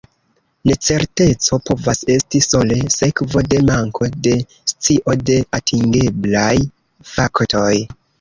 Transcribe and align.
Necerteco 0.67 1.57
povas 1.69 1.99
esti 2.13 2.39
sole 2.45 2.77
sekvo 2.95 3.43
de 3.51 3.59
manko 3.67 4.07
de 4.29 4.33
scio 4.71 5.15
de 5.31 5.37
atingeblaj 5.59 6.55
faktoj. 7.13 7.69